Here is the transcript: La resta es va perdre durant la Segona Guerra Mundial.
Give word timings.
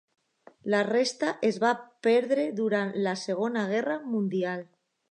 La 0.73 0.79
resta 0.87 1.29
es 1.51 1.59
va 1.65 1.75
perdre 2.09 2.49
durant 2.63 2.99
la 3.09 3.17
Segona 3.27 3.69
Guerra 3.77 4.03
Mundial. 4.17 4.71